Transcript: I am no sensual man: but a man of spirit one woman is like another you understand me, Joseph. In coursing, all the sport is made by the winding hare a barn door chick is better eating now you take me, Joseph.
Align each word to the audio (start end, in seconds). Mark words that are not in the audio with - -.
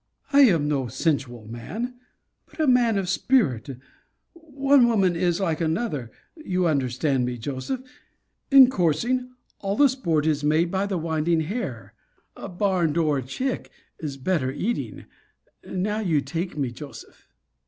I 0.33 0.39
am 0.39 0.67
no 0.67 0.87
sensual 0.87 1.45
man: 1.45 1.99
but 2.47 2.59
a 2.59 2.65
man 2.65 2.97
of 2.97 3.07
spirit 3.07 3.69
one 4.33 4.87
woman 4.87 5.15
is 5.15 5.39
like 5.39 5.61
another 5.61 6.09
you 6.35 6.65
understand 6.65 7.23
me, 7.23 7.37
Joseph. 7.37 7.83
In 8.49 8.67
coursing, 8.71 9.29
all 9.59 9.75
the 9.75 9.87
sport 9.87 10.25
is 10.25 10.43
made 10.43 10.71
by 10.71 10.87
the 10.87 10.97
winding 10.97 11.41
hare 11.41 11.93
a 12.35 12.49
barn 12.49 12.93
door 12.93 13.21
chick 13.21 13.69
is 13.99 14.17
better 14.17 14.51
eating 14.51 15.05
now 15.63 15.99
you 15.99 16.19
take 16.19 16.57
me, 16.57 16.71
Joseph. 16.71 17.27